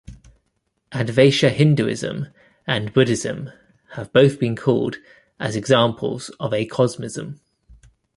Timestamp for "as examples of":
5.39-6.53